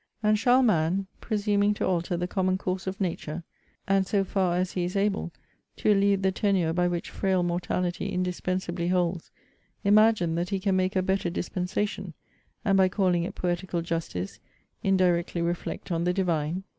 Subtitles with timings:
[0.23, 3.43] And shall man, presuming to alter the common course of nature,
[3.87, 5.31] and, so far as he is able,
[5.75, 9.29] to elude the tenure by which frail mortality indispensably holds,
[9.83, 12.15] imagine that he can make a better dispensation;
[12.65, 14.39] and by calling it poetical justice,
[14.81, 16.63] indirectly reflect on the Divine?